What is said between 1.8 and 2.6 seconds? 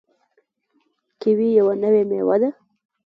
نوې میوه ده.